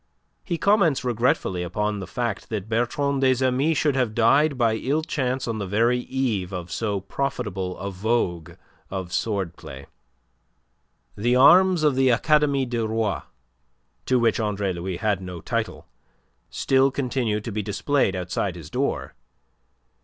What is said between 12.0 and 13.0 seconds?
Academie du